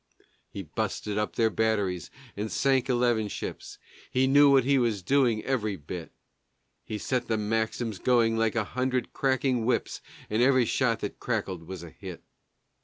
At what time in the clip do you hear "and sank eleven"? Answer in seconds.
2.35-3.27